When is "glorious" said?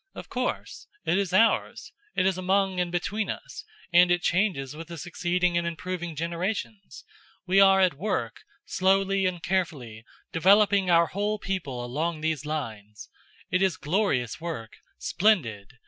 13.77-14.41